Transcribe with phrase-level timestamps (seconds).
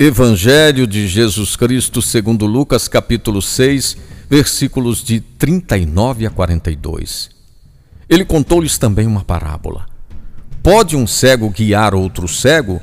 [0.00, 3.96] Evangelho de Jesus Cristo segundo Lucas capítulo 6,
[4.30, 7.30] versículos de 39 a 42.
[8.08, 9.86] Ele contou-lhes também uma parábola.
[10.62, 12.80] Pode um cego guiar outro cego?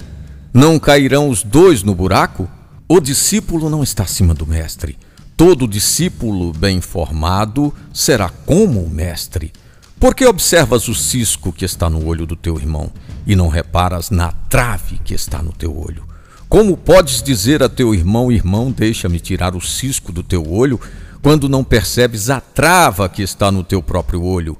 [0.54, 2.50] Não cairão os dois no buraco?
[2.86, 4.98] O discípulo não está acima do mestre.
[5.38, 9.54] Todo discípulo bem formado será como o mestre.
[9.98, 12.92] Por que observas o cisco que está no olho do teu irmão
[13.26, 16.14] e não reparas na trave que está no teu olho?
[16.56, 20.80] Como podes dizer a teu irmão, irmão, deixa-me tirar o cisco do teu olho,
[21.22, 24.56] quando não percebes a trava que está no teu próprio olho?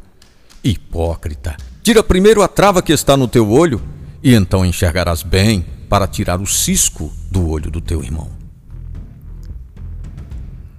[0.62, 3.82] Hipócrita, tira primeiro a trava que está no teu olho,
[4.22, 8.30] e então enxergarás bem para tirar o cisco do olho do teu irmão.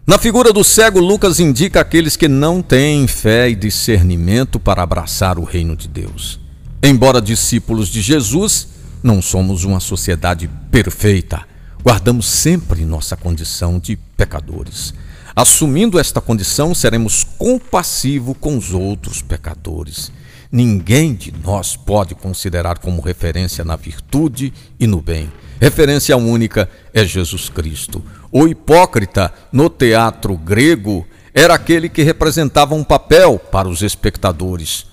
[0.06, 5.38] Na figura do cego, Lucas indica aqueles que não têm fé e discernimento para abraçar
[5.38, 6.38] o reino de Deus.
[6.82, 8.75] Embora discípulos de Jesus,
[9.06, 11.46] não somos uma sociedade perfeita.
[11.80, 14.92] Guardamos sempre nossa condição de pecadores.
[15.34, 20.10] Assumindo esta condição, seremos compassivos com os outros pecadores.
[20.50, 25.30] Ninguém de nós pode considerar como referência na virtude e no bem.
[25.60, 28.04] Referência única é Jesus Cristo.
[28.32, 34.86] O hipócrita, no teatro grego, era aquele que representava um papel para os espectadores.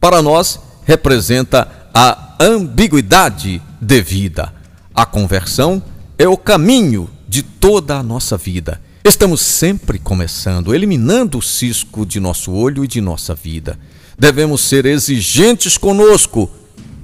[0.00, 4.52] Para nós, representa a ambiguidade de vida.
[4.94, 5.82] A conversão
[6.18, 8.80] é o caminho de toda a nossa vida.
[9.02, 13.78] Estamos sempre começando, eliminando o cisco de nosso olho e de nossa vida.
[14.18, 16.50] Devemos ser exigentes conosco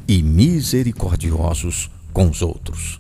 [0.06, 2.99] e misericordiosos com os outros.